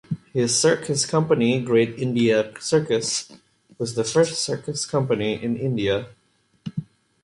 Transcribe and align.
His 0.33 0.59
circus 0.59 1.05
company 1.05 1.61
Great 1.63 1.99
Indian 1.99 2.59
Circus 2.59 3.33
was 3.77 3.93
the 3.93 4.03
first 4.03 4.43
circus 4.43 4.83
company 4.83 5.33
in 5.35 5.55
India. 5.55 6.07